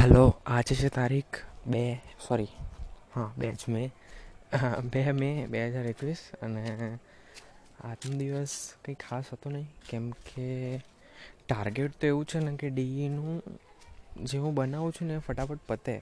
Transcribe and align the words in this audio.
Hello 0.00 0.20
આજે 0.46 0.74
છે 0.74 0.88
તારીખ 0.88 1.38
બે 1.66 1.80
સોરી 2.18 2.52
હા 3.14 3.32
બે 3.36 3.48
જ 3.52 3.62
મે 3.68 3.82
બે 4.84 5.00
મે 5.12 5.28
બે 5.46 5.58
હજાર 5.64 5.86
એકવીસ 5.86 6.22
અને 6.42 6.62
આજનો 7.82 8.14
દિવસ 8.14 8.54
કંઈ 8.82 8.94
ખાસ 8.94 9.26
હતો 9.28 9.52
નહીં 9.52 9.66
કેમ 9.88 10.06
કે 10.22 10.46
ટાર્ગેટ 11.42 11.98
તો 11.98 12.06
એવું 12.06 12.24
છે 12.24 12.38
ને 12.38 12.52
કે 12.56 12.68
ડીઈનું 12.70 13.42
જે 14.24 14.38
હું 14.38 14.54
બનાવું 14.54 14.92
છું 14.92 15.06
ને 15.06 15.14
એ 15.14 15.20
ફટાફટ 15.20 15.62
પતે 15.66 15.96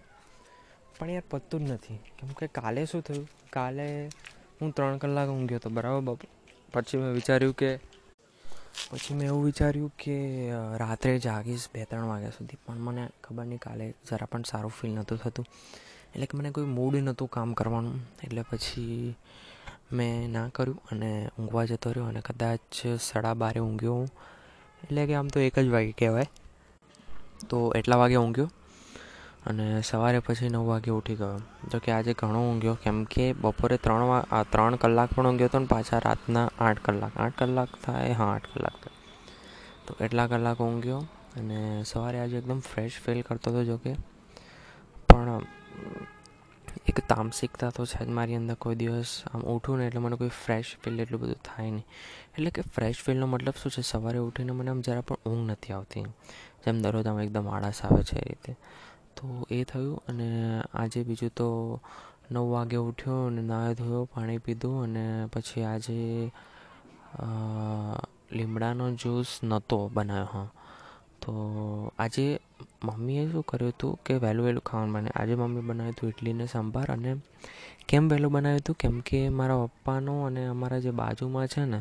પણ 0.94 1.10
યાર 1.10 1.28
પતતું 1.28 1.66
જ 1.66 1.70
નથી 1.72 1.98
કેમ 2.16 2.30
કે 2.32 2.46
કાલે 2.52 2.82
શું 2.86 3.02
થયું 3.02 3.26
કાલે 3.50 3.86
હું 4.60 4.68
ત્રણ 4.72 4.98
કલાક 4.98 5.28
ઊંઘ્યો 5.28 5.60
હતો 5.60 5.70
બરાબર 5.70 6.14
પછી 6.72 6.98
મેં 6.98 7.10
વિચાર્યું 7.12 7.54
કે 7.54 7.70
પછી 8.90 9.14
મેં 9.14 9.26
એવું 9.28 9.44
વિચાર્યું 9.44 9.92
કે 10.02 10.16
રાત્રે 10.82 11.12
જાગીશ 11.18 11.64
બે 11.72 11.80
ત્રણ 11.84 12.08
વાગ્યા 12.12 12.36
સુધી, 12.38 12.58
પણ 12.66 12.80
મને 12.86 13.04
ખબર 13.24 13.44
નહીં 13.44 13.60
કાલે 13.60 13.86
જરા 14.08 14.28
પણ 14.32 14.44
સારું 14.50 14.72
ફીલ 14.78 14.92
નહોતું 14.92 15.18
થતું. 15.18 15.46
એટલે 16.12 16.26
કે 16.26 16.38
મને 16.38 16.50
કોઈ 16.50 16.68
મૂડ 16.76 16.94
નહોતું 16.96 17.28
કામ 17.28 17.52
કરવાનું. 17.52 17.96
એટલે 18.24 18.42
પછી 18.50 19.14
મેં 19.92 20.32
ના 20.32 20.48
કર્યું 20.56 20.80
અને 20.92 21.10
ઊંઘવા 21.38 21.64
જતો 21.64 21.92
રહ્યો 21.92 22.08
અને 22.12 22.20
કદાચ 22.20 22.80
સાડા 23.00 23.34
બારે 23.34 23.60
ઊંઘ્યો 23.60 23.94
હું 23.94 24.08
એટલે 24.82 25.02
કે 25.06 25.14
આમ 25.14 25.28
તો 25.28 25.38
એક 25.40 25.56
જ 25.58 25.68
વાગે 25.74 25.92
કહેવાય. 25.92 26.28
તો 27.50 27.58
એટલા 27.78 27.96
વાગે 27.96 28.16
ઊંઘ્યો? 28.16 28.48
અને 29.48 29.82
સવારે 29.82 30.18
પછી 30.18 30.48
નવ 30.48 30.66
વાગે 30.66 30.90
ઉઠી 30.90 31.14
ગયો. 31.14 31.38
જો 31.72 31.78
કે 31.78 31.92
આજે 31.92 32.14
ઘણો 32.14 32.50
ઊંઘ્યો. 32.50 32.74
કેમ 32.74 33.04
કે 33.04 33.32
બપોરે 33.32 33.76
ત્રણ 33.76 34.02
વા 34.02 34.44
ત્રણ 34.50 34.76
કલાક 34.76 35.12
પણ 35.14 35.26
ઊંઘ્યો 35.26 35.46
હતો 35.46 35.58
ને 35.58 35.66
પાછા 35.66 35.98
રાતના 35.98 36.50
આઠ 36.58 36.78
કલાક. 36.82 37.16
આઠ 37.16 37.38
કલાક 37.38 37.68
થાય, 37.84 38.12
હા, 38.12 38.24
આઠ 38.24 38.46
કલાક 38.54 38.72
થાય. 38.72 38.96
તો 39.86 40.04
એટલા 40.04 40.26
કલાક 40.26 40.60
ઊંઘ્યો 40.60 40.98
અને 41.36 41.82
સવારે 41.82 42.20
આજે 42.20 42.38
એકદમ 42.38 42.60
ફ્રેશ 42.60 42.92
ફીલ 43.06 43.22
કરતો 43.22 43.50
હતો. 43.50 43.64
જોકે 43.64 43.94
પણ 45.08 45.40
એક 46.86 47.00
તામસિકતા 47.08 47.70
તો 47.70 47.84
છે 47.86 48.04
જ 48.04 48.08
મારી 48.08 48.34
અંદર 48.34 48.54
કોઈ 48.54 48.74
દિવસ. 48.74 49.22
આમ 49.34 49.40
ઉઠું 49.40 49.78
ને 49.78 49.86
એટલે 49.86 50.00
મને 50.00 50.16
કોઈ 50.16 50.28
ફ્રેશ 50.28 50.76
ફીલ 50.84 51.00
એટલું 51.00 51.20
બધું 51.20 51.34
થાય 51.34 51.70
નહીં. 51.70 51.84
એટલે 52.34 52.50
કે 52.50 52.62
ફ્રેશ 52.62 52.96
ફીલનો 52.96 53.26
મતલબ 53.26 53.54
શું 53.62 53.72
છે? 53.72 53.82
સવારે 53.82 54.18
ઉઠીને 54.18 54.52
મને 54.52 54.70
આમ 54.70 54.80
જરા 54.80 55.00
પણ 55.00 55.16
ઊંઘ 55.26 55.50
નથી 55.50 55.72
આવતી. 55.72 56.02
જેમ 56.64 56.82
દરરોજ 56.82 57.06
આમ 57.06 57.20
એકદમ 57.20 57.48
આળસ 57.48 57.84
આવે 57.84 58.02
છે 58.02 58.18
એ 58.18 58.28
રીતે. 58.28 58.56
તો 59.18 59.26
એ 59.50 59.58
થયું 59.64 60.02
અને 60.08 60.28
આજે 60.74 61.00
બીજું 61.02 61.30
તો 61.30 61.48
નવ 62.30 62.44
વાગે 62.50 62.78
ઉઠ્યો 62.78 63.26
અને 63.26 63.42
નાહ્યો 63.42 63.74
ધોયો, 63.74 64.04
પાણી 64.04 64.38
પીધું 64.38 64.76
અને 64.82 65.04
પછી 65.26 65.64
આજે 65.64 65.98
લીમડાનો 68.32 68.84
જ્યુસ 68.92 69.30
નહોતો 69.42 69.78
બનાવ્યો, 69.94 70.30
હા. 70.32 70.48
તો 71.22 71.32
આજે 71.98 72.26
મમ્મીએ 72.84 73.22
શું 73.32 73.42
કર્યું 73.42 73.72
હતું 73.72 73.98
કે 74.04 74.14
વહેલું 74.14 74.44
વહેલું 74.44 74.62
ખાવાનું 74.62 74.94
બને 74.94 75.10
આજે 75.10 75.34
મમ્મી 75.34 75.60
બનાવ્યું 75.60 75.94
હતું 75.94 76.08
ઇડલીને 76.08 76.46
સંભાર 76.46 76.88
અને 76.92 77.10
કેમ 77.88 78.08
વહેલું 78.08 78.32
બનાવ્યું 78.32 78.60
હતું? 78.60 78.76
કેમ 78.76 79.00
કે 79.00 79.20
મારા 79.28 79.66
પપ્પાનો 79.66 80.14
અને 80.22 80.42
અમારા 80.46 80.78
જે 80.78 80.90
બાજુમાં 80.90 81.46
છે 81.46 81.64
ને, 81.64 81.80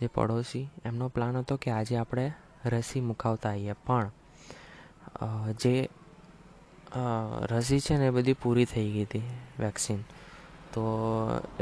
જે 0.00 0.06
પડોશી, 0.06 0.66
એમનો 0.84 1.08
પ્લાન 1.08 1.36
હતો 1.36 1.54
કે 1.56 1.70
આજે 1.70 1.94
આપણે 1.96 2.26
રસી 2.66 3.00
મુકાવતા 3.00 3.50
આવીએ 3.50 3.74
પણ 3.86 4.10
જે 5.60 5.74
રસી 7.52 7.80
છે 7.80 7.94
ને 7.98 8.06
એ 8.06 8.10
બધી 8.10 8.40
પૂરી 8.42 8.64
થઈ 8.64 8.88
ગઈ 8.94 9.04
હતી 9.04 9.26
વેક્સિન 9.58 10.00
તો 10.72 10.82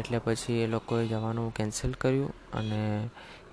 એટલે 0.01 0.19
પછી 0.19 0.59
એ 0.65 0.67
લોકોએ 0.67 1.07
જવાનું 1.07 1.53
કેન્સલ 1.53 1.93
કર્યું 2.03 2.33
અને 2.53 2.81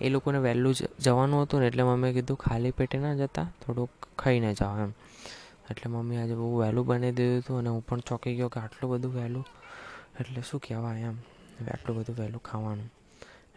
એ 0.02 0.10
લોકોને 0.10 0.40
વહેલું 0.40 0.74
જ 0.74 0.88
જવાનું 1.00 1.44
હતું 1.44 1.60
ને 1.60 1.68
એટલે 1.68 1.84
મમ્મીએ 1.84 2.14
કીધું 2.14 2.38
ખાલી 2.38 2.72
પેટે 2.72 2.98
ના 2.98 3.16
જતા, 3.16 3.48
થોડુંક 3.62 3.92
ખાઈને 4.18 4.52
જાઓ 4.54 4.78
એમ. 4.78 4.94
એટલે 5.72 5.88
મમ્મી 5.90 6.18
આજે 6.18 6.36
બહુ 6.36 6.58
વહેલું 6.62 6.86
બનાવી 6.86 7.16
દીધું 7.18 7.42
હતું 7.42 7.60
અને 7.60 7.70
હું 7.70 7.84
પણ 7.88 8.02
ચોંકી 8.02 8.36
ગયો 8.36 8.50
કે 8.50 8.60
આટલું 8.60 8.92
બધું 8.92 9.12
વહેલું, 9.18 9.46
એટલે 10.20 10.42
શું 10.42 10.60
કહેવાય 10.60 11.12
એમ 11.12 11.18
આટલું 11.74 11.98
બધું 11.98 12.16
વહેલું 12.16 12.42
ખાવાનું. 12.44 12.90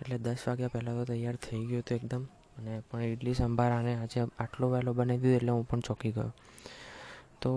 એટલે 0.01 0.19
દસ 0.19 0.43
વાગ્યા 0.49 0.75
પહેલાં 0.75 0.99
તો 0.99 1.05
તૈયાર 1.05 1.37
થઈ 1.37 1.63
ગયું 1.67 1.83
હતું 1.83 1.97
એકદમ 1.97 2.25
અને 2.59 2.73
પણ 2.89 3.03
ઇડલી 3.15 3.35
સંભાર 3.35 3.73
આને 3.73 3.93
આજે 3.95 4.21
આટલો 4.23 4.67
વહેલો 4.75 4.91
બનાવી 4.93 5.23
દીધું 5.23 5.37
એટલે 5.37 5.53
હું 5.53 5.65
પણ 5.69 5.81
ચોંકી 5.81 6.13
ગયો. 6.13 6.33
તો 7.41 7.51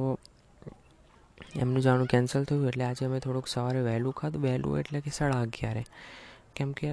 એમનું 1.37 1.81
જવાનું 1.81 2.07
કેન્સલ 2.07 2.43
થયું 2.43 2.67
એટલે 2.69 2.83
આજે 2.83 3.03
અમે 3.05 3.19
થોડુંક 3.19 3.47
સવારે 3.47 3.81
વહેલું 3.81 4.13
ખાધું. 4.13 4.41
વહેલું 4.41 4.79
એટલે 4.79 4.99
કે 5.01 5.11
સાડા 5.11 5.41
અગિયારે. 5.41 5.83
કેમ 6.55 6.69
કે 6.73 6.87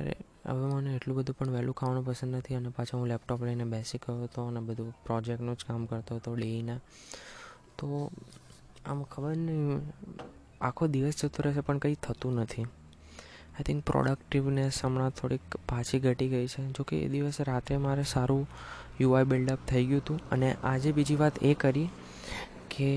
હવે 0.44 0.66
મને 0.70 0.90
એટલું 0.96 1.16
બધું 1.18 1.36
પણ 1.38 1.54
વહેલું 1.56 1.74
ખાવાનું 1.74 2.04
પસંદ 2.04 2.34
નથી 2.36 2.56
અને 2.56 2.70
પાછો 2.76 2.98
હું 2.98 3.08
લેપટોપ 3.08 3.42
લઈને 3.42 3.64
બેસી 3.72 4.00
ગયો 4.04 4.16
હતો 4.22 4.46
અને 4.46 4.60
બધું 4.60 4.88
પ્રોજેક્ટનું 5.06 5.56
જ 5.56 5.68
કામ 5.68 5.82
કરતો 5.86 6.18
હતો 6.18 6.30
ડેઈના 6.34 6.80
તો 7.78 7.86
આમ 8.86 9.02
ખબર 9.12 9.34
નહીં, 9.38 9.82
આખો 10.60 10.84
દિવસ 10.94 11.16
જતો 11.20 11.44
રહેશે 11.44 11.62
પણ 11.66 11.78
કંઈ 11.78 11.98
થતું 12.02 12.40
નથી. 12.40 12.66
આઈ 13.54 13.66
થિંક 13.68 13.80
પ્રોડક્ટિવનેસ 13.84 14.80
હમણાં 14.84 15.12
થોડીક 15.18 15.56
પાછી 15.68 16.00
ઘટી 16.00 16.28
ગઈ 16.28 16.46
છે. 16.46 16.62
જોકે 16.76 16.94
એ 16.98 17.08
દિવસે 17.08 17.42
રાત્રે 17.44 17.76
મારે 17.86 18.04
સારું 18.12 18.44
યુઆઈ 19.00 19.30
બિલ્ડઅપ 19.32 19.60
થઈ 19.68 19.84
ગયું 19.86 20.02
હતું. 20.02 20.18
અને 20.30 20.48
આજે 20.64 20.90
બીજી 20.92 21.20
વાત 21.22 21.42
એ 21.42 21.54
કરી 21.54 21.88
કે 22.70 22.90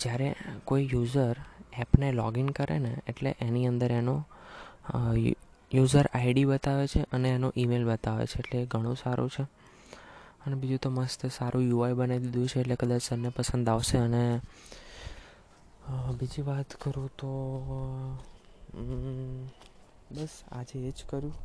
જ્યારે 0.00 0.28
કોઈ 0.64 0.88
યુઝર 0.92 1.36
એપને 1.82 2.08
લોગિન 2.12 2.48
કરે 2.50 2.78
ને, 2.78 2.92
એટલે 3.08 3.30
એની 3.40 3.66
અંદર 3.66 3.92
એનો 3.92 4.16
યુઝર 5.72 6.06
આઈડી 6.08 6.44
બતાવે 6.44 6.84
છે 6.86 7.00
અને 7.12 7.28
એનો 7.36 7.48
ઈમેલ 7.56 7.84
બતાવે 7.84 8.24
છે, 8.26 8.38
એટલે 8.40 8.66
ઘણું 8.66 8.96
સારું 8.96 9.30
છે. 9.30 9.44
અને 10.44 10.54
બીજું 10.56 10.78
તો 10.78 10.90
મસ્ત 10.90 11.20
સારું 11.28 11.64
યુઆઈ 11.70 11.94
બનાવી 11.94 12.20
દીધું 12.24 12.48
છે, 12.48 12.60
એટલે 12.60 12.76
કદાચ 12.76 13.02
સરને 13.02 13.28
પસંદ 13.30 13.68
આવશે 13.68 13.98
અને 13.98 14.22
બીજી 16.18 16.42
વાત 16.42 16.70
કરું 16.82 17.08
તો 17.18 17.30
બસ 20.14 20.34
આજે 20.50 20.76
એ 20.88 20.90
જ 20.92 20.98
કર્યું 21.08 21.36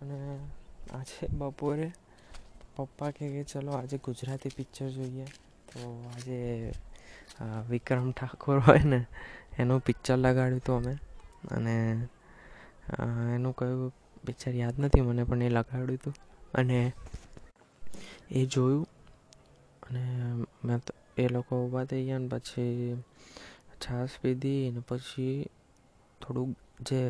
અને 0.00 0.18
આજે 0.92 1.26
બપોરે 1.32 1.88
પપ્પા 2.76 3.10
કહે 3.16 3.26
કે, 3.34 3.42
ચલો 3.44 3.72
આજે 3.72 3.96
ગુજરાતી 3.98 4.56
પિક્ચર 4.56 4.88
જોઈએ. 4.90 5.26
તો 5.68 5.80
આજે 6.12 6.38
વિક્રમ 7.70 8.10
ઠાકોર 8.12 8.58
હોય 8.58 8.84
ને, 8.84 9.00
એનું 9.58 9.80
પિક્ચર 9.80 10.16
લગાડ્યું 10.16 10.60
હતું 10.60 10.76
અમે. 10.76 10.94
અને 11.50 11.74
એનું 13.34 13.54
કયું 13.56 13.92
પિક્ચર 14.24 14.52
યાદ 14.54 14.76
નથી 14.80 15.00
મને, 15.00 15.24
પણ 15.24 15.42
એ 15.42 15.48
લગાડ્યું 15.48 15.94
હતું 15.94 16.14
અને 16.54 16.92
એ 18.30 18.46
જોયું. 18.46 18.86
અને 19.82 20.02
મેં 20.64 20.80
એ 21.16 21.28
લોકો 21.28 21.52
ઊભા 21.64 21.84
થઈ 21.84 22.04
ગયા 22.04 22.18
ને 22.18 22.28
પછી 22.28 23.02
છાશ 23.82 24.14
પીધી 24.22 24.68
અને 24.68 24.80
પછી 24.88 25.34
થોડુંક 26.20 26.56
જે 26.80 27.00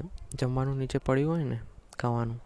જમવાનું 0.40 0.78
નીચે 0.78 0.98
પડ્યું 0.98 1.32
હોય 1.32 1.44
ને, 1.44 1.58
ખાવાનું, 1.98 2.40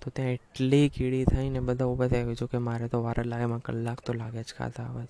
તો 0.00 0.10
ત્યાં 0.10 0.30
એટલી 0.30 0.88
કીડી 0.88 1.24
થઈને 1.24 1.60
બધા 1.60 1.84
ઊભા 1.84 2.08
થઈ 2.08 2.22
ગયું 2.24 2.48
કે 2.48 2.58
મારે 2.58 2.88
તો 2.88 3.02
વાર 3.02 3.18
લાગે 3.26 3.42
એમાં 3.42 3.62
કલાક 3.62 4.00
તો 4.00 4.12
લાગે 4.12 4.42
જ 4.42 4.54
ખાતા 4.58 4.84
આવે 4.84 5.04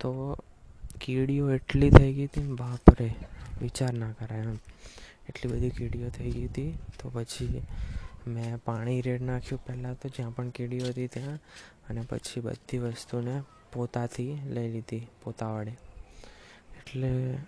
તો 0.00 0.10
કીડીઓ 1.02 1.50
એટલી 1.50 1.90
થઈ 1.90 2.12
ગઈ 2.12 2.24
હતી 2.24 2.40
બાપરે, 2.40 3.14
વિચાર 3.62 3.92
ના 3.92 4.12
કરાય 4.12 4.40
એમ. 4.40 4.56
એટલી 5.28 5.52
બધી 5.52 5.70
કીડીઓ 5.70 6.08
થઈ 6.08 6.30
ગઈ 6.30 6.46
હતી, 6.46 6.78
તો 7.02 7.10
પછી 7.10 7.62
મેં 8.26 8.56
પાણી 8.56 9.00
રેડ 9.00 9.22
નાખ્યું 9.22 9.64
પહેલાં 9.66 9.98
તો, 9.98 10.08
જ્યાં 10.08 10.34
પણ 10.34 10.48
કીડીઓ 10.48 10.86
હતી 10.86 11.06
ત્યાં, 11.06 11.38
અને 11.90 12.00
પછી 12.00 12.40
બધી 12.40 12.78
વસ્તુને 12.78 13.42
પોતાથી 13.72 14.38
લઈ 14.46 14.72
લીધી 14.72 15.06
પોતા 15.24 15.62
એટલે 15.62 17.38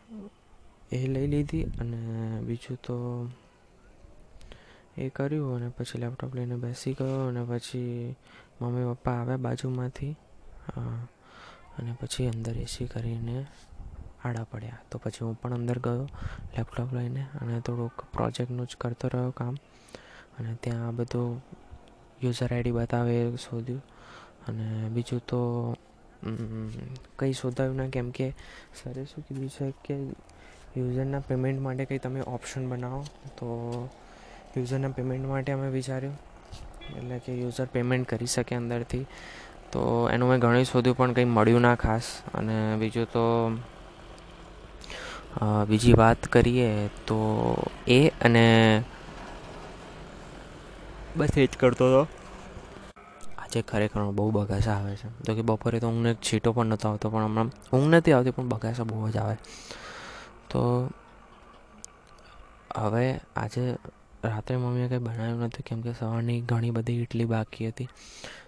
એ 0.93 1.07
લઈ 1.07 1.27
લીધી, 1.27 1.63
અને 1.63 2.41
બીજું 2.41 2.77
તો 2.77 2.97
એ 4.99 5.09
કર્યું, 5.09 5.57
અને 5.57 5.69
પછી 5.69 5.99
લેપટોપ 5.99 6.35
લઈને 6.35 6.57
બેસી 6.57 6.93
ગયો, 6.93 7.29
અને 7.29 7.45
પછી 7.45 8.15
મમ્મી 8.61 8.95
પપ્પા 8.95 9.13
આવ્યા 9.13 9.37
બાજુમાંથી. 9.37 10.17
અને 11.79 11.97
પછી 12.01 12.27
અંદર 12.27 12.57
એસી 12.57 12.87
કરીને 12.87 13.47
આડા 14.25 14.44
પડ્યા. 14.44 14.79
તો 14.91 14.99
પછી 14.99 15.25
હું 15.25 15.41
પણ 15.41 15.55
અંદર 15.55 15.79
ગયો 15.79 16.05
લેપટોપ 16.59 16.94
લઈને, 16.94 17.26
અને 17.41 17.61
થોડુંક 17.61 18.05
પ્રોજેક્ટનું 18.12 18.67
જ 18.67 18.76
કરતો 18.76 19.09
રહ્યો 19.09 19.31
કામ. 19.31 19.55
અને 20.38 20.55
ત્યાં 20.55 20.88
આ 20.88 20.91
બધું 20.91 21.44
યુઝર 22.23 22.55
આઈડી 22.55 22.71
બતાવે 22.71 23.37
શોધ્યું. 23.37 23.82
અને 24.49 24.88
બીજું 24.88 25.21
તો 25.26 25.75
કંઈ 27.19 27.32
શોધાયું 27.32 27.76
ના? 27.76 27.88
કેમ 27.88 28.11
કે 28.11 28.35
સરે 28.82 29.05
શું 29.05 29.25
કીધું 29.29 29.49
છે 29.49 29.71
કે 29.85 29.94
યુઝરના 30.81 31.21
પેમેન્ટ 31.21 31.61
માટે 31.61 31.85
કંઈ 31.85 31.99
તમે 31.99 32.21
ઓપ્શન 32.21 32.69
બનાવો. 32.69 33.03
તો 33.38 33.49
યુઝરના 34.56 34.88
પેમેન્ટ 34.88 35.29
માટે 35.29 35.53
અમે 35.53 35.69
વિચાર્યું. 35.69 36.19
એટલે 36.97 37.19
કે 37.19 37.41
યુઝર 37.41 37.67
પેમેન્ટ 37.67 38.09
કરી 38.09 38.26
શકે 38.26 38.55
અંદરથી. 38.55 39.06
તો 39.75 39.82
એનું 40.09 40.29
મેં 40.29 40.41
ઘણું 40.41 40.67
શોધ્યું 40.67 40.99
પણ 40.99 41.15
કંઈ 41.15 41.31
મળ્યું 41.31 41.62
ના 41.62 41.76
ખાસ. 41.76 42.06
અને 42.35 42.56
બીજું 42.79 43.06
તો 43.09 43.25
બીજી 45.69 45.94
વાત 45.94 46.21
કરીએ 46.29 46.71
તો 47.06 47.19
એ 47.88 48.00
અને 48.21 48.47
બસ 51.15 51.37
એ 51.37 51.44
જ 51.44 51.56
કરતો 51.56 51.85
હતો. 51.87 52.03
આજે 53.43 53.61
ખરેખર 53.65 54.03
બહુ 54.12 54.25
બગાસા 54.32 54.76
આવે 54.76 54.94
છે. 54.97 55.09
તો 55.25 55.31
કે 55.37 55.43
બપોરે 55.44 55.76
તો 55.79 55.87
ઊંઘને 55.88 56.12
છીટો 56.21 56.49
પણ 56.53 56.69
નહોતો 56.71 56.87
આવતો 56.88 57.06
પણ 57.09 57.26
હમણાં 57.26 57.49
ઊંઘ 57.73 57.88
નથી 57.91 58.15
આવતી 58.15 58.37
પણ 58.37 58.53
બગાસા 58.53 58.88
બહુ 58.88 59.09
જ 59.09 59.17
આવે. 59.19 59.37
તો 60.50 60.61
હવે 62.79 63.05
આજે 63.37 63.62
રાત્રે 64.25 64.56
મમ્મીએ 64.56 64.88
કંઈ 64.88 65.05
બનાવ્યું 65.05 65.41
નહોતું 65.41 65.67
કેમ 65.67 65.79
કે 65.82 65.93
સવારની 65.94 66.41
ઘણી 66.49 66.73
બધી 66.73 66.99
ઇડલી 67.03 67.29
બાકી 67.29 67.69
હતી. 67.69 67.88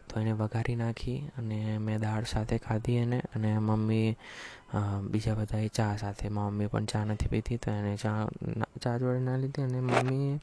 તો 0.09 0.21
એને 0.21 0.33
વઘારી 0.41 0.77
નાખી 0.83 1.19
અને 1.39 1.59
મેં 1.79 1.99
દાળ 2.01 2.25
સાથે 2.33 2.57
ખાધી 2.67 2.97
એને 3.05 3.19
અને 3.35 3.51
મમ્મી 3.59 4.11
બીજા 5.11 5.37
બધાએ 5.39 5.69
ચા 5.79 5.95
સાથે. 5.97 6.27
મમ્મી 6.31 6.69
પણ 6.73 6.87
ચા 6.93 7.05
નથી 7.05 7.31
પીતી 7.33 7.59
તો 7.65 7.71
એને 7.71 7.93
ચા 7.97 8.19
ચા 8.83 8.97
જોડે 9.01 9.21
ના 9.21 9.37
લીધી 9.43 9.65
અને 9.69 9.81
મમ્મીએ 9.81 10.35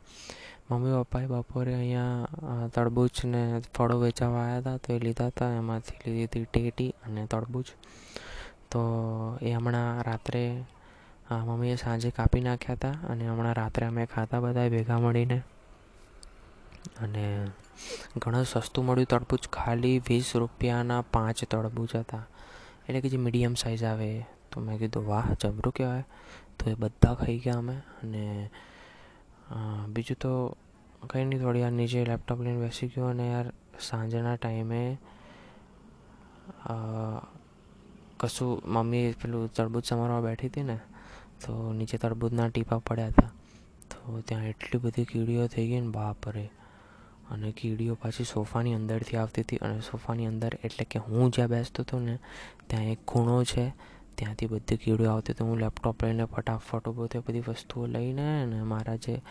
મમ્મી 0.69 0.94
પપ્પાએ 1.00 1.27
બપોરે 1.27 1.74
અહીંયા 1.75 2.68
તરબૂચ 2.75 3.15
ને 3.25 3.42
ફળો 3.75 3.95
વેચાવા 4.00 4.45
આવ્યા 4.45 4.60
હતા 4.62 4.77
તો 4.83 4.94
એ 4.95 5.00
લીધા 5.06 5.30
હતા. 5.31 5.51
એમાંથી 5.60 5.98
લીધી 6.06 6.25
હતી 6.27 6.45
ટેટી 6.45 6.92
અને 7.06 7.21
તરબૂચ 7.33 7.68
તો 8.71 8.81
એ 9.42 9.51
હમણાં 9.56 10.01
રાત્રે 10.07 10.44
મમ્મીએ 11.48 11.75
સાંજે 11.77 12.09
કાપી 12.18 12.44
નાખ્યા 12.48 12.75
હતા 12.75 12.95
અને 13.12 13.24
હમણાં 13.30 13.56
રાત્રે 13.62 13.86
અમે 13.88 14.06
ખાતા 14.13 14.42
બધા 14.45 14.69
ભેગા 14.69 15.00
મળીને. 15.00 15.38
અને 17.01 17.25
ઘણું 18.18 18.45
સસ્તું 18.45 18.85
મળ્યું 18.85 19.07
તરબૂચ 19.07 19.47
ખાલી 19.50 19.97
વીસ 20.07 20.35
રૂપિયાના 20.35 21.01
પાંચ 21.01 21.44
તડબૂચ 21.44 21.95
હતા. 21.95 22.24
એટલે 22.88 23.01
કે 23.01 23.09
જે 23.09 23.18
મીડિયમ 23.18 23.53
સાઇઝ 23.53 23.83
આવે, 23.83 24.09
તો 24.51 24.62
મેં 24.62 24.80
કીધું, 24.80 25.07
વાહ, 25.07 25.27
જબરું 25.33 25.74
કહેવાય. 25.74 26.06
તો 26.59 26.69
એ 26.69 26.74
બધા 26.74 27.13
ખાઈ 27.13 27.39
ગયા 27.39 27.57
અમે. 27.57 27.75
અને 28.03 28.50
બીજું 29.89 30.18
તો 30.18 30.31
કંઈ 31.09 31.25
નહીં, 31.25 31.41
થોડી 31.41 31.62
વાર 31.62 31.71
નીચે 31.71 32.06
લેપટોપ 32.06 32.39
લઈને 32.41 32.59
બેસી 32.59 32.88
ગયો 32.88 33.06
અને 33.06 33.25
યાર, 33.30 33.47
સાંજના 33.80 34.35
ટાઈમે 34.35 34.81
કશું 38.19 38.62
મમ્મી 38.65 39.13
પેલું 39.21 39.53
તરબૂચ 39.53 39.85
સમારવા 39.85 40.21
બેઠી 40.21 40.47
હતી 40.47 40.63
ને, 40.63 40.77
તો 41.45 41.74
નીચે 41.74 41.97
તરબૂજના 41.97 42.47
ટીપા 42.47 42.80
પડ્યા 42.80 43.07
હતા. 43.07 43.31
તો 43.89 44.21
ત્યાં 44.27 44.44
એટલી 44.44 44.80
બધી 44.80 45.06
કીડીઓ 45.06 45.47
થઈ 45.47 45.68
ગઈ 45.68 45.81
ને, 45.81 45.89
બાપરે. 45.89 46.45
અને 47.31 47.51
કીડીઓ 47.51 47.95
પાછી 47.95 48.23
સોફાની 48.23 48.73
અંદરથી 48.73 49.17
આવતી 49.17 49.41
હતી 49.41 49.57
અને 49.57 49.81
સોફાની 49.81 50.25
અંદર 50.25 50.57
એટલે 50.63 50.85
કે 50.85 50.99
હું 50.99 51.31
જ્યાં 51.31 51.49
બેસતો 51.49 51.83
હતો 51.83 51.99
ને, 51.99 52.19
ત્યાં 52.67 52.83
એક 52.83 52.99
ખૂણો 53.05 53.43
છે. 53.43 53.65
ત્યાંથી 54.17 54.45
બધી 54.45 54.77
કીડીઓ 54.77 55.11
આવતી 55.11 55.33
તો 55.33 55.45
હું 55.45 55.59
લેપટોપ 55.59 56.03
લઈને 56.03 56.25
ફટાફટ 56.25 56.87
ઊભો 56.87 57.07
થયો, 57.07 57.23
બધી 57.27 57.39
વસ્તુઓ 57.39 57.87
લઈને 57.87 58.43
અને 58.43 58.63
મારા 58.63 58.95
જે 58.95 59.21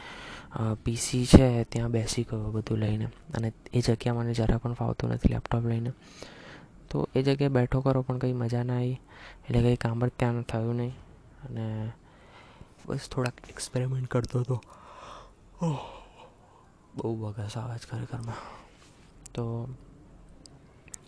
પીસી 0.84 1.26
છે 1.26 1.64
ત્યાં 1.64 1.90
બેસી 1.90 2.24
ગયો 2.24 2.50
બધું 2.50 2.78
લઈને. 2.78 3.06
અને 3.34 3.52
એ 3.72 3.80
જગ્યા 3.80 4.14
મને 4.14 4.34
જરા 4.34 4.58
પણ 4.58 4.74
ફાવતું 4.74 5.10
નથી 5.10 5.28
લેપટોપ 5.28 5.64
લઈને. 5.66 5.92
તો 6.90 7.08
એ 7.14 7.22
જગ્યાએ 7.22 7.48
બેઠો 7.48 7.80
કરો 7.80 8.02
પણ 8.02 8.18
કંઈ 8.18 8.32
મજા 8.32 8.62
ના 8.62 8.74
આવી. 8.74 9.00
એટલે 9.44 9.62
કંઈ 9.62 9.76
કામ 9.76 10.06
જ 10.06 10.10
ત્યાં 10.16 10.42
થયું 10.42 10.76
નહીં. 10.76 10.94
અને 11.44 11.92
બસ 12.86 13.08
થોડાક 13.08 13.34
એક્સપેરિમેન્ટ 13.50 14.08
કરતો 14.08 14.40
હતો. 14.40 14.60
બહુ 16.96 17.10
બગાસ 17.16 17.56
આવે 17.56 17.78
છે 17.78 17.86
ખરેખરમાં 17.90 18.40
તો 19.34 19.44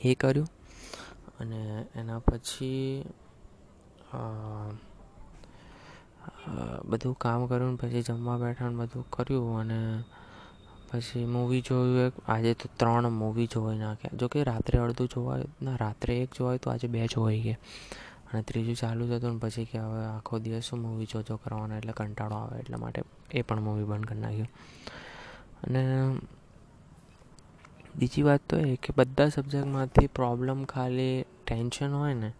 એ 0.00 0.14
કર્યું 0.14 0.48
અને 1.40 1.60
એના 1.94 2.18
પછી 2.18 3.04
બધું 6.84 7.14
કામ 7.14 7.46
કર્યું 7.46 7.76
પછી 7.76 8.02
જમવા 8.02 8.36
બેઠા 8.38 8.68
બધું 8.68 9.10
કર્યું 9.10 9.58
અને 9.60 9.80
પછી 10.90 11.24
મૂવી 11.24 11.60
જોયું 11.60 11.98
એક. 11.98 12.12
આજે 12.28 12.54
તો 12.54 12.68
ત્રણ 12.76 13.08
મૂવી 13.10 13.46
જોઈ 13.46 13.78
નાખ્યા. 13.78 14.16
જો 14.16 14.28
કે 14.28 14.44
રાત્રે 14.44 14.78
અડધું 14.78 15.08
જોવાય, 15.08 15.44
ના, 15.62 15.76
રાત્રે 15.76 16.18
એક 16.18 16.34
જોવાય 16.34 16.58
તો 16.58 16.70
આજે 16.70 16.88
બે 16.88 17.06
જોવાઈ 17.06 17.40
ગયા. 17.40 17.56
અને 18.32 18.42
ત્રીજું 18.42 18.76
ચાલુ 18.76 19.04
હતું 19.06 19.32
ને 19.32 19.38
પછી 19.38 19.64
કે 19.64 19.78
હવે 19.78 20.04
આખો 20.06 20.38
દિવસ 20.38 20.62
શું 20.62 20.80
મૂવી 20.80 21.06
જોજો 21.06 21.36
કરવાના 21.36 21.76
એટલે 21.76 21.92
કંટાળો 21.92 22.36
આવે 22.36 22.58
એટલા 22.58 22.78
માટે 22.78 23.02
એ 23.30 23.42
પણ 23.42 23.60
મૂવી 23.60 23.84
બંધ 23.84 24.04
કરી 24.04 24.20
નાખ્યું. 24.20 24.48
અને 25.64 25.82
બીજી 27.96 28.22
વાત 28.22 28.40
તો 28.48 28.56
એ 28.58 28.74
કે 28.76 28.92
બધા 28.96 29.28
સબ્જેક્ટમાંથી 29.28 30.06
પ્રોબ્લેમ 30.06 30.64
ખાલી 30.64 31.24
ટેન્શન 31.46 31.92
હોય 31.92 32.14
ને, 32.14 32.30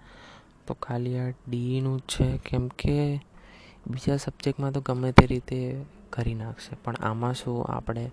તો 0.67 0.75
ખાલી 0.75 1.19
આ 1.19 1.29
ડીનું 1.49 1.99
જ 1.99 2.03
છે. 2.11 2.27
કેમ 2.39 2.69
કે 2.79 2.97
બીજા 3.87 4.17
સબ્જેક્ટમાં 4.17 4.73
તો 4.73 4.81
ગમે 4.81 5.13
તે 5.13 5.27
રીતે 5.27 5.61
કરી 6.11 6.35
નાખશે. 6.35 6.77
પણ 6.77 6.95
આમાં 7.03 7.35
શું 7.35 7.65
આપણે 7.67 8.11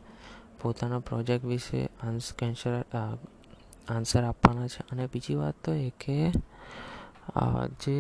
પોતાના 0.62 1.00
પ્રોજેક્ટ 1.00 1.46
વિશે 1.46 1.90
આન્સર 2.04 2.74
આન્સર 3.90 4.24
આપવાના 4.24 4.68
છે. 4.68 4.82
અને 4.92 5.08
બીજી 5.08 5.36
વાત 5.36 5.56
તો 5.64 5.74
એ 5.74 5.90
કે 6.00 6.18
જે 7.80 7.98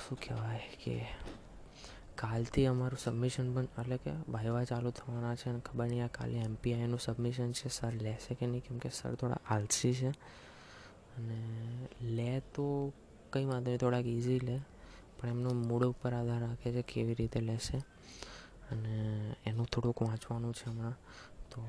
શું 0.00 0.18
કહેવાય 0.18 0.62
કે 0.84 0.96
કાલથી 2.18 2.66
અમારું 2.66 2.98
સબમિશન 2.98 3.54
પણ 3.54 3.62
એટલે 3.62 3.96
કે 3.96 4.10
ભાઈવા 4.28 4.64
ચાલુ 4.64 4.90
થવાના 4.90 5.34
છે 5.34 5.50
અને 5.50 5.60
ખબર 5.60 5.86
નહીં 5.86 6.04
આ 6.04 6.06
કાલે 6.06 6.34
એમપીઆઈનું 6.34 6.98
સબમિશન 6.98 7.52
છે. 7.52 7.68
સર 7.68 7.92
લેશે 7.92 8.34
કે 8.34 8.46
નહીં? 8.46 8.62
કેમ 8.62 8.78
કે 8.78 8.88
સર 8.88 9.14
થોડા 9.14 9.38
આલસી 9.50 9.94
છે. 9.94 10.08
અને 11.16 11.44
લે 12.02 12.40
તો 12.40 12.92
કંઈ 13.32 13.44
વાંધો 13.44 13.70
નહીં, 13.70 13.78
થોડાક 13.78 14.06
ઇઝી 14.06 14.40
લે. 14.40 14.60
પણ 15.20 15.28
એમનો 15.28 15.50
મૂડ 15.50 15.84
ઉપર 15.84 16.12
આધાર 16.12 16.40
રાખે 16.40 16.72
છે 16.72 16.82
કેવી 16.82 17.14
રીતે 17.14 17.40
લેશે. 17.40 17.78
અને 18.70 19.34
એનું 19.46 19.66
થોડુંક 19.66 20.02
વાંચવાનું 20.02 20.54
છે 20.54 20.70
હમણાં. 20.70 20.92
તો 21.50 21.62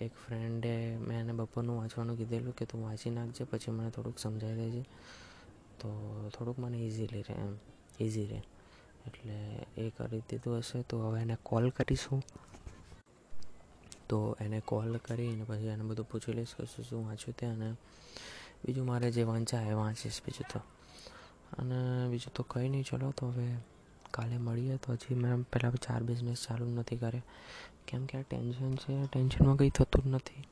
એક 0.00 0.12
ફ્રેન્ડે 0.26 0.96
મેં 0.96 1.20
એને 1.20 1.32
બપોરનું 1.32 1.76
વાંચવાનું 1.76 2.18
કીધેલું 2.18 2.56
કે 2.56 2.64
તું 2.64 2.82
વાંચી 2.82 3.10
નાખજે, 3.10 3.44
પછી 3.44 3.70
મને 3.70 3.90
થોડુંક 3.90 4.18
સમજાવી 4.18 4.54
દેજે. 4.54 4.82
તો 5.80 5.90
થોડુંક 6.38 6.58
મને 6.58 6.78
ઇઝીલી 6.78 7.22
રહે 7.22 7.34
એમ. 7.34 7.56
ઇઝી 8.00 8.26
રહે 8.26 8.42
એટલે 9.06 9.66
એ 9.76 9.90
કરી 9.90 10.20
દીધું 10.20 10.58
હશે, 10.58 10.82
તો 10.82 11.00
હવે 11.00 11.20
એને 11.20 11.36
કોલ 11.42 11.70
કરીશું. 11.70 12.22
તો 14.08 14.36
એને 14.40 14.60
કોલ 14.60 14.96
કરીને 14.96 15.44
પછી 15.44 15.66
એને 15.66 15.84
બધું 15.84 16.08
પૂછી 16.08 16.32
લઈશ 16.32 16.54
કે 16.54 16.82
શું 16.82 17.06
વાંચ્યું 17.06 17.36
તે 17.36 17.46
અને 17.46 17.70
બીજું 18.64 18.86
મારે 18.86 19.10
જે 19.10 19.22
વાંચાય 19.22 19.66
એ 19.66 19.72
વાંચીશ 19.72 20.20
બીજું 20.26 20.52
તો. 20.52 20.60
અને 21.58 22.08
બીજું 22.08 22.32
તો 22.32 22.42
કંઈ 22.42 22.68
નહીં, 22.68 22.84
ચલો 22.84 23.10
તો 23.10 23.28
હવે 23.28 23.56
કાલે 24.10 24.38
મળીએ 24.38 24.76
તો 24.76 24.92
હજી 24.92 25.14
મેં 25.14 25.42
પહેલાં 25.42 25.74
ચાર 25.74 26.02
બિઝનેસ 26.02 26.46
ચાલુ 26.48 26.64
નથી 26.64 26.96
કરે 26.96 27.22
કેમ 27.86 28.06
કે 28.06 28.18
આ 28.18 28.22
ટેન્શન 28.22 28.74
છે 28.74 29.06
ટેન્શનમાં 29.06 29.56
કંઈ 29.56 29.70
થતું 29.70 30.04
જ 30.04 30.06
નથી. 30.06 30.44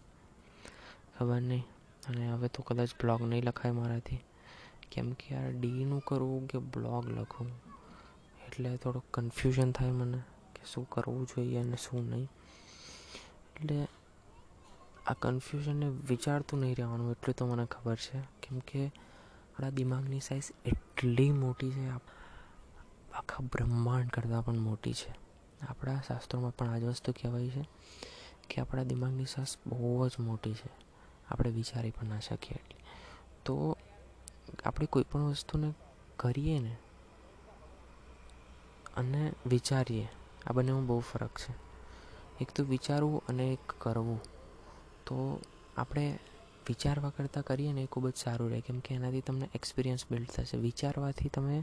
ખબર 1.18 1.40
નહીં. 1.40 1.64
અને 2.08 2.32
હવે 2.32 2.48
તો 2.48 2.62
કદાચ 2.62 2.88
બ્લોગ 3.00 3.22
નહીં 3.22 3.44
લખાય 3.44 3.72
મારાથી. 3.72 4.20
કેમ 4.90 5.12
કે 5.12 5.36
આ 5.36 5.50
ડીનું 5.50 6.02
કરવું 6.04 6.46
કે 6.46 6.58
બ્લોગ 6.58 7.08
લખવું? 7.08 7.67
એટલે 8.48 8.76
થોડુંક 8.76 9.04
કન્ફ્યુઝન 9.10 9.72
થાય 9.72 9.90
મને 9.90 10.18
કે 10.54 10.62
શું 10.72 10.90
કરવું 10.90 11.26
જોઈએ 11.26 11.58
અને 11.58 11.76
શું 11.76 12.10
નહીં. 12.10 12.28
એટલે 13.56 13.88
આ 15.06 15.12
કન્ફ્યુઝનને 15.12 15.88
વિચારતું 15.88 16.60
નહીં 16.60 16.74
રહેવાનું, 16.76 17.10
એટલું 17.10 17.36
તો 17.36 17.46
મને 17.46 17.66
ખબર 17.66 17.96
છે. 17.96 18.20
કેમ 18.20 18.58
કે 18.58 18.86
આપણા 18.86 19.70
દિમાગની 19.70 20.20
સાઇઝ 20.20 20.42
એટલી 20.64 21.30
મોટી 21.30 21.70
છે 21.70 21.88
આખા 23.12 23.44
બ્રહ્માંડ 23.52 24.08
કરતાં 24.08 24.44
પણ 24.44 24.58
મોટી 24.58 24.92
છે. 24.92 25.14
આપણા 25.64 26.00
શાસ્ત્રોમાં 26.08 26.56
પણ 26.56 26.68
આ 26.68 26.78
જ 26.78 26.82
વસ્તુ 26.82 27.12
કહેવાય 27.12 27.48
છે 27.48 27.68
કે 28.50 28.60
આપણા 28.60 28.82
દિમાગની 28.82 29.24
સાઇઝ 29.24 29.56
બહુ 29.66 30.08
જ 30.08 30.10
મોટી 30.18 30.54
છે. 30.54 30.70
આપણે 31.28 31.50
વિચારી 31.50 31.90
પણ 31.90 32.04
ના 32.04 32.20
શકીએ. 32.20 32.56
એટલી 32.56 32.76
તો 33.44 33.76
આપણે 34.64 34.86
કોઈ 34.86 35.04
પણ 35.10 35.20
વસ્તુને 35.20 35.74
કરીએ 36.16 36.58
ને 36.58 36.76
અને 38.98 39.32
વિચારીએ. 39.46 40.08
આ 40.46 40.52
બંનેમાં 40.52 40.86
બહુ 40.86 41.00
ફરક 41.00 41.30
છે. 41.38 41.54
એક 42.40 42.50
તો 42.50 42.64
વિચારવું 42.64 43.26
અને 43.28 43.52
એક 43.52 43.72
કરવું. 43.78 44.20
તો 45.06 45.40
આપણે 45.76 46.18
વિચારવા 46.68 47.10
કરતાં 47.10 47.42
કરીએ 47.42 47.72
ને 47.72 47.82
એ 47.82 47.86
ખૂબ 47.86 48.08
જ 48.08 48.12
સારું 48.16 48.50
રહે. 48.50 48.60
કેમ 48.60 48.78
કે 48.78 48.94
એનાથી 48.94 49.20
તમને 49.20 49.48
એક્સપિરિયન્સ 49.54 50.04
બિલ્ડ 50.10 50.28
થશે. 50.28 50.56
વિચારવાથી 50.56 51.28
તમે 51.28 51.60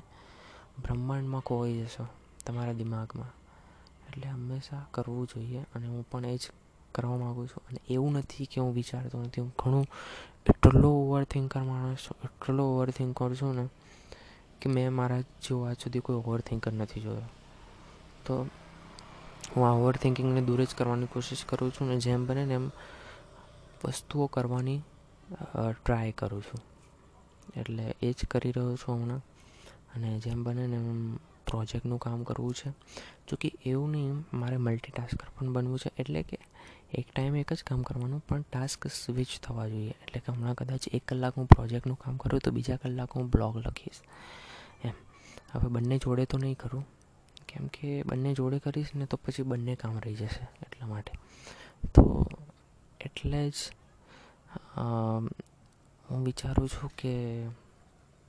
બ્રહ્માંડમાં 0.82 1.42
ખોવાઈ 1.42 1.84
જશો 1.84 2.08
તમારા 2.46 2.74
દિમાગમાં. 2.74 3.28
એટલે 4.08 4.30
હંમેશા 4.30 4.86
કરવું 4.92 5.28
જોઈએ 5.28 5.66
અને 5.76 5.88
હું 5.88 6.10
પણ 6.12 6.26
એ 6.26 6.38
જ 6.38 6.52
કરવા 6.92 7.18
માગું 7.18 7.48
છું. 7.48 7.68
અને 7.68 7.80
એવું 7.90 8.14
નથી 8.14 8.46
કે 8.46 8.62
હું 8.62 8.74
વિચારતો 8.74 9.24
નથી. 9.24 9.42
હું 9.42 9.54
ઘણું 9.60 9.88
એટલો 10.50 10.92
ઓવર 10.92 11.24
થિંકર 11.24 11.62
માણસ 11.62 11.98
છું 11.98 12.18
એટલો 12.24 12.64
ઓવર 12.66 12.90
કરું 12.90 13.36
છું 13.36 13.56
ને 13.56 13.70
કે 14.66 14.70
મેં 14.70 14.94
મારા 14.94 15.22
જેવો 15.22 15.62
આજ 15.64 15.78
સુધી 15.84 16.00
કોઈ 16.00 16.16
ઓવર 16.16 16.42
થિંકર 16.42 16.74
નથી 16.74 17.02
જોયો. 17.02 17.28
તો 18.26 18.38
હું 19.56 19.68
આ 19.68 19.72
ઓવર 19.72 19.96
થિંકિંગને 19.96 20.42
દૂર 20.42 20.64
જ 20.64 20.74
કરવાની 20.78 21.06
કોશિશ 21.06 21.44
કરું 21.46 21.72
છું 21.72 21.90
ને 21.90 21.98
જેમ 22.00 22.26
બને 22.26 22.46
ને 22.46 22.54
એમ 22.54 22.66
વસ્તુઓ 23.84 24.26
કરવાની 24.28 24.80
ટ્રાય 25.86 26.12
કરું 26.12 26.42
છું. 26.42 26.62
એટલે 27.62 27.86
એ 28.02 28.12
જ 28.12 28.26
કરી 28.26 28.52
રહ્યો 28.52 28.76
છું 28.76 28.96
હમણાં. 28.96 29.22
અને 29.96 30.20
જેમ 30.20 30.44
બને 30.44 30.68
ને 30.68 30.76
એમ 30.76 31.16
પ્રોજેક્ટનું 31.50 32.00
કામ 32.00 32.24
કરવું 32.24 32.54
છે. 32.54 32.70
જો 33.28 33.36
કે 33.42 33.52
એવું 33.66 33.92
નહીં, 33.92 34.26
મારે 34.34 34.58
મલ્ટીટાસ્કર 34.58 35.28
પણ 35.36 35.54
બનવું 35.54 35.80
છે. 35.80 35.92
એટલે 36.00 36.22
કે 36.24 36.38
એક 36.94 37.08
ટાઈમે 37.14 37.40
એક 37.40 37.54
જ 37.54 37.64
કામ 37.64 37.82
કરવાનું, 37.82 38.24
પણ 38.28 38.42
ટાસ્ક 38.42 38.88
સ્વિચ 38.88 39.40
થવા 39.44 39.68
જોઈએ. 39.68 39.94
એટલે 40.04 40.20
કે 40.20 40.32
હમણાં 40.32 40.56
કદાચ 40.56 40.88
એક 40.94 41.04
કલાક 41.08 41.38
હું 41.38 41.48
પ્રોજેક્ટનું 41.48 42.00
કામ 42.00 42.18
કરું 42.18 42.40
તો 42.40 42.52
બીજા 42.52 42.76
કલાક 42.76 43.12
હું 43.12 43.30
બ્લોગ 43.30 43.58
લખીશ. 43.58 44.02
હવે 45.56 45.70
બંને 45.70 45.98
જોડે 45.98 46.26
તો 46.26 46.38
નહીં 46.38 46.58
કરું. 46.58 46.86
કેમ 47.48 47.68
કે 47.68 48.04
બંને 48.04 48.34
જોડે 48.34 48.60
કરીશ 48.60 48.94
ને 48.96 49.06
તો 49.06 49.18
પછી 49.18 49.44
બંને 49.44 49.76
કામ 49.76 49.98
રહી 49.98 50.16
જશે 50.16 50.44
એટલા 50.62 50.88
માટે. 50.88 51.12
તો 51.94 52.04
એટલે 53.00 53.50
જ 53.50 53.54
હું 56.10 56.24
વિચારું 56.26 56.70
છું 56.70 56.92
કે 56.98 57.14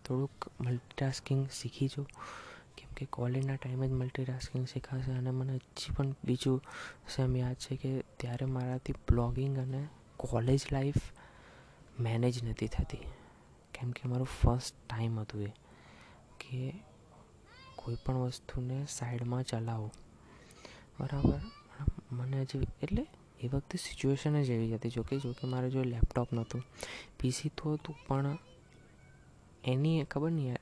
થોડુંક 0.04 0.50
મલ્ટીટાસ્કિંગ 0.60 1.48
શીખી 1.50 1.88
જાઉં 1.88 2.08
કેમ 2.76 2.90
કે 2.96 3.06
કોલેજના 3.06 3.56
ટાઈમે 3.56 3.88
જ 3.88 3.92
મલ્ટીટાસ્કિંગ 3.92 4.66
શીખાશે 4.66 5.12
અને 5.12 5.30
મને 5.30 5.54
હજી 5.54 5.94
પણ 5.94 6.14
બીજું 6.24 6.62
સેમ 7.16 7.36
યાદ 7.36 7.54
છે 7.54 7.76
કે 7.76 7.92
ત્યારે 8.16 8.46
મારાથી 8.46 8.92
બ્લોગિંગ 9.10 9.58
અને 9.58 9.88
કોલેજ 10.16 10.60
લાઈફ 10.72 11.02
મેનેજ 12.00 12.44
નથી 12.44 12.68
થતી. 12.68 13.04
કેમ 13.74 13.90
કે 13.90 14.08
મારું 14.08 14.26
ફર્સ્ટ 14.26 14.74
ટાઈમ 14.90 15.20
હતું 15.20 15.42
એ. 15.42 15.52
કે 16.40 16.74
કોઈ 17.86 17.96
પણ 18.04 18.14
વસ્તુને 18.14 18.76
સાઈડમાં 18.88 19.42
ચલાવો. 19.42 19.90
બરાબર? 21.00 21.40
મને 22.12 22.40
હજી, 22.40 22.66
એટલે 22.82 23.06
એ 23.40 23.48
વખતે 23.48 23.78
સિચ્યુએશન 23.78 24.42
જ 24.42 24.50
એવી 24.50 24.74
હતી. 24.74 24.90
જોકે 24.90 25.18
જોકે 25.18 25.46
મારે 25.46 25.70
જો 25.70 25.82
લેપટોપ 25.82 26.32
નહોતું 26.32 26.62
પીસી 27.20 27.48
તો 27.48 27.74
હતું, 27.74 27.94
પણ 28.06 28.38
એની, 29.64 30.04
ખબર 30.04 30.30
નહીં 30.30 30.56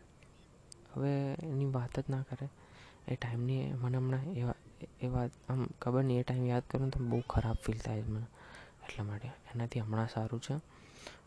હવે 0.93 1.13
એની 1.33 1.65
વાત 1.65 2.01
જ 2.01 2.05
ના 2.11 2.23
કરે. 2.23 2.49
એ 3.09 3.15
ટાઈમની 3.15 3.73
મને 3.73 3.97
હમણાં 3.97 4.25
એવા 4.33 4.55
વાત 5.13 5.31
આમ 5.49 5.67
ખબર 5.81 6.03
નહીં, 6.05 6.21
એ 6.21 6.23
ટાઈમ 6.23 6.47
યાદ 6.47 6.63
કરું 6.71 6.91
તો 6.91 7.01
બહુ 7.05 7.21
ખરાબ 7.21 7.57
ફીલ 7.57 7.79
થાય 7.79 8.03
છે 8.03 8.07
મને, 8.07 8.27
એટલા 8.85 9.05
માટે. 9.05 9.29
એનાથી 9.55 9.81
હમણાં 9.81 10.09
સારું 10.09 10.41
છે. 10.41 10.55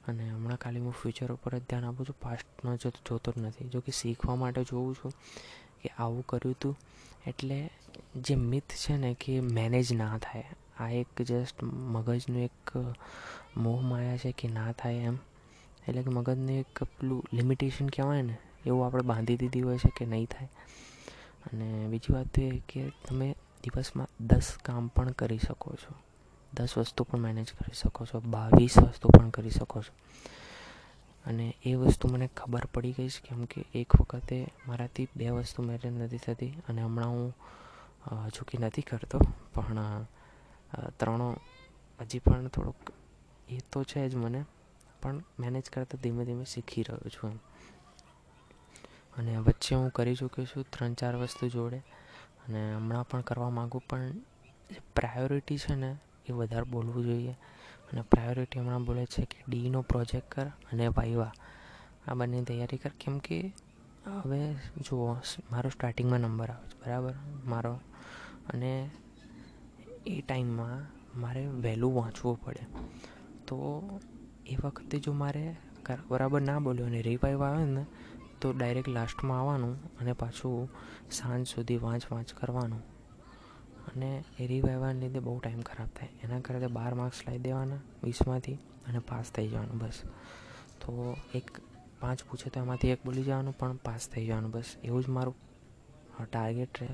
અને 0.08 0.30
હમણાં 0.30 0.58
ખાલી 0.58 0.80
હું 0.80 0.94
ફ્યુચર 0.94 1.32
ઉપર 1.32 1.58
જ 1.58 1.62
ધ્યાન 1.62 1.86
આપું 1.86 2.06
છું. 2.06 2.16
પાસ્ટમાં 2.22 2.78
જો 2.78 2.90
જોતો 2.90 3.32
જ 3.32 3.38
નથી. 3.38 3.70
જો 3.70 3.80
કે 3.80 3.92
શીખવા 3.92 4.36
માટે 4.36 4.64
જોઉં 4.64 4.96
છું. 4.96 5.12
કે 5.84 5.92
આવું 5.98 6.26
કર્યું 6.26 6.54
હતું 6.54 6.78
એટલે 7.28 7.70
જે 8.16 8.36
મિથ 8.36 8.72
છે 8.76 8.98
ને 8.98 9.14
કે 9.14 9.40
મેનેજ 9.42 9.94
ના 9.94 10.18
થાય. 10.18 10.44
આ 10.80 10.90
એક 10.90 11.22
જસ્ટ 11.22 11.64
મગજનું 11.64 12.40
એક 12.40 12.78
મોહ 13.58 13.82
માયા 13.82 14.18
છે 14.18 14.32
કે 14.32 14.48
ના 14.48 14.72
થાય 14.72 14.96
એમ. 14.96 15.18
એટલે 15.88 16.04
કે 16.04 16.10
મગજને 16.10 16.60
એક 16.60 16.84
પેલું 16.84 17.24
લિમિટેશન 17.34 17.88
કહેવાય 17.88 18.22
ને, 18.22 18.38
એવું 18.66 18.86
આપણે 18.86 19.02
બાંધી 19.02 19.38
દીધી 19.38 19.62
હોય 19.62 19.78
છે 19.78 19.90
કે 19.98 20.06
નહીં 20.06 20.26
થાય. 20.26 20.50
અને 21.52 21.88
બીજી 21.88 22.14
વાત 22.14 22.40
એ 22.40 22.62
કે 22.70 22.90
તમે 22.90 23.36
દિવસમાં 23.64 24.08
દસ 24.28 24.58
કામ 24.66 24.88
પણ 24.88 25.12
કરી 25.12 25.38
શકો 25.38 25.76
છો. 25.76 25.94
દસ 26.54 26.78
વસ્તુ 26.78 27.04
પણ 27.04 27.20
મેનેજ 27.20 27.54
કરી 27.54 27.74
શકો 27.74 28.06
છો. 28.06 28.20
બાવીસ 28.20 28.78
વસ્તુ 28.78 29.10
પણ 29.10 29.30
કરી 29.30 29.50
શકો 29.50 29.82
છો. 29.82 29.94
અને 31.28 31.46
એ 31.66 31.76
વસ્તુ 31.76 32.06
મને 32.08 32.28
ખબર 32.38 32.66
પડી 32.66 32.96
ગઈ 32.98 33.10
છે 33.10 33.22
કેમ 33.28 33.42
કે 33.46 33.60
એક 33.74 33.90
વખતે 34.02 34.38
મારાથી 34.68 35.08
બે 35.16 35.30
વસ્તુ 35.30 35.60
મેરેજ 35.64 35.94
નથી 35.94 36.18
થતી 36.18 36.54
અને 36.68 36.82
હમણાં 36.82 37.12
હું 37.12 37.34
જોકે 38.30 38.56
નથી 38.58 38.82
કરતો, 38.82 39.20
પણ 39.54 40.06
ત્રણો, 40.98 41.28
હજી 42.00 42.20
પણ 42.20 42.48
થોડુંક 42.48 42.92
એ 43.50 43.58
તો 43.72 43.84
છે 43.84 44.10
જ 44.10 44.16
મને, 44.16 44.42
પણ 45.02 45.24
મેનેજ 45.40 45.66
કરતાં 45.70 46.02
ધીમે 46.02 46.24
ધીમે 46.26 46.46
શીખી 46.46 46.84
રહ્યો 46.84 47.10
છું 47.10 47.32
એમ. 47.32 47.40
અને 49.18 49.38
વચ્ચે 49.38 49.76
હું 49.76 49.92
કરી 49.92 50.16
ચૂક્યો 50.16 50.46
છું 50.46 50.66
ત્રણ 50.70 50.94
ચાર 50.94 51.16
વસ્તુ 51.16 51.50
જોડે 51.50 51.80
અને 52.44 52.62
હમણાં 52.76 53.08
પણ 53.10 53.22
કરવા 53.22 53.50
માગું, 53.50 53.84
પણ 53.90 54.12
જે 54.70 54.80
પ્રાયોરિટી 54.96 55.58
છે 55.58 55.76
ને 55.76 55.92
એ 56.30 56.32
વધારે 56.32 56.68
બોલવું 56.72 57.04
જોઈએ. 57.04 57.36
અને 57.92 58.02
પ્રાયોરિટી 58.02 58.60
હમણાં 58.60 58.84
બોલે 58.84 59.06
છે 59.06 59.26
કે 59.26 59.44
ડીનો 59.50 59.82
પ્રોજેક્ટ 59.82 60.32
કર 60.32 60.46
અને 60.46 60.88
વાયવા. 60.88 61.32
આ 62.08 62.14
બંને 62.14 62.44
તૈયારી 62.44 62.78
કર. 62.78 62.92
કેમ 63.00 63.18
કે 63.20 63.54
હવે 64.06 64.54
જુઓ, 64.54 65.14
મારો 65.52 65.70
સ્ટાર્ટિંગમાં 65.70 66.20
નંબર 66.20 66.50
આવે 66.50 66.68
છે, 66.68 66.80
બરાબર? 66.80 67.14
મારો. 67.46 67.80
અને 68.50 68.90
એ 70.08 70.22
ટાઈમમાં 70.22 70.86
મારે 71.20 71.48
વહેલું 71.48 71.96
વાંચવું 71.96 72.42
પડે. 72.42 72.66
તો 73.48 73.58
એ 74.46 74.56
વખતે 74.56 75.00
જો 75.00 75.14
મારે 75.14 75.56
બરાબર 76.10 76.42
ના 76.42 76.60
બોલ્યો 76.60 76.86
અને 76.86 77.02
રિવાઈવ 77.02 77.44
આવે 77.44 77.66
ને, 77.66 77.86
તો 78.42 78.52
ડાયરેક્ટ 78.52 78.90
લાસ્ટમાં 78.90 79.40
આવવાનું 79.40 79.98
અને 80.00 80.14
પાછું 80.14 80.70
સાંજ 81.12 81.48
સુધી 81.48 81.78
વાંચ 81.78 82.12
વાંચ 82.12 82.34
કરવાનું. 82.34 82.97
અને 83.88 84.10
એ 84.40 84.48
રિવાઇવાને 84.48 85.00
લીધે 85.02 85.20
બહુ 85.26 85.38
ટાઈમ 85.40 85.62
ખરાબ 85.70 85.90
થાય. 85.98 86.12
એના 86.24 86.40
કરતાં 86.46 86.74
બાર 86.74 86.94
માર્ક્સ 87.00 87.20
લાવી 87.26 87.44
દેવાના 87.48 87.82
વીસમાંથી 88.04 88.58
અને 88.88 89.00
પાસ 89.10 89.28
થઈ 89.36 89.48
જવાનું 89.48 89.80
બસ. 89.80 90.00
તો 90.82 90.92
એક 91.40 91.48
પાંચ 92.02 92.20
પૂછે 92.28 92.48
તો 92.50 92.58
એમાંથી 92.60 92.94
એક 92.96 93.02
બોલી 93.06 93.26
જવાનું, 93.28 93.58
પણ 93.60 93.78
પાસ 93.88 94.04
થઈ 94.12 94.26
જવાનું 94.28 94.52
બસ. 94.52 94.70
એવું 94.88 95.04
જ 95.04 95.08
મારું 95.18 95.36
ટાર્ગેટ 96.24 96.82
રહે 96.82 96.90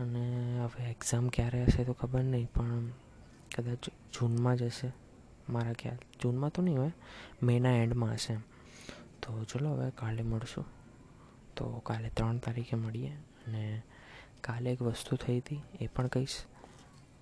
અને 0.00 0.24
હવે 0.62 0.82
એક્ઝામ 0.90 1.26
ક્યારે 1.34 1.60
હશે 1.64 1.84
તો 1.88 1.92
ખબર 2.00 2.22
નહીં, 2.24 2.48
પણ 2.54 2.84
કદાચ 3.54 3.84
જૂનમાં 4.14 4.56
જ 4.56 4.62
હશે 4.70 4.88
મારા 5.48 5.76
ખ્યાલ. 5.80 6.00
જૂનમાં 6.22 6.52
તો 6.54 6.62
નહીં 6.62 6.78
હોય, 6.82 6.94
મેના 7.42 7.76
એન્ડમાં 7.82 8.14
હશે 8.14 8.36
તો 9.22 9.30
ચલો 9.50 9.68
હવે 9.74 9.86
કાલે 10.00 10.22
મળશું. 10.22 10.66
તો 11.56 11.64
કાલે 11.88 12.08
ત્રણ 12.16 12.38
તારીખે 12.44 12.76
મળીએ 12.76 13.12
અને 13.44 13.62
કાલે 14.46 14.70
એક 14.72 14.82
વસ્તુ 14.82 15.16
થઈ 15.16 15.38
હતી, 15.38 15.60
એ 15.80 15.86
પણ 15.86 16.06
કહીશ. 16.08 16.36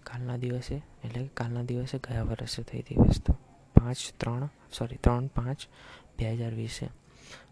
કાલના 0.04 0.36
દિવસે, 0.36 0.76
એટલે 1.04 1.28
કાલના 1.34 1.62
દિવસે 1.62 1.98
ગયા 1.98 2.22
વર્ષે 2.22 2.62
થઈ 2.62 2.80
હતી 2.80 2.96
વસ્તુ. 2.96 3.32
પાંચ 3.74 4.00
ત્રણ 4.20 4.48
સોરી 4.78 4.96
ત્રણ 4.96 5.26
પાંચ 5.36 5.60
બે 6.18 6.32
હજાર 6.32 6.54
વીસે. 6.54 6.86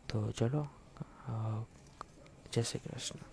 તો 0.09 0.31
ચલો 0.33 0.63
જય 2.53 2.63
શ્રી 2.63 2.81
કૃષ્ણ. 2.85 3.32